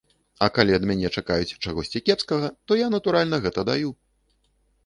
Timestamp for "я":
2.85-2.91